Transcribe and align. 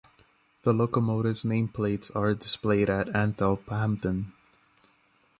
The 0.63 0.73
locomotive's 0.73 1.43
nameplates 1.43 2.09
are 2.15 2.33
displayed 2.33 2.89
at 2.89 3.09
Athelhampton. 3.09 4.31